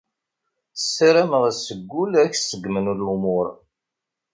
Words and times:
Sarameɣ 0.93 1.43
seg 1.53 1.91
ul 2.01 2.11
ad 2.21 2.29
k-seggmen 2.33 2.87
lumuṛ. 2.99 3.47